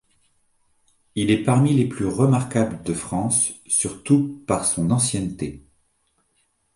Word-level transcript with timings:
Il 1.13 1.29
est 1.29 1.43
parmi 1.43 1.75
les 1.75 1.85
plus 1.85 2.07
remarquables 2.07 2.81
de 2.81 2.91
France, 2.91 3.53
surtout 3.67 4.41
par 4.47 4.65
son 4.65 4.89
ancienneté. 4.89 5.63